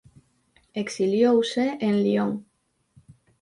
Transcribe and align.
Exiliouse 0.81 1.65
en 1.87 1.93
Lión. 2.03 2.31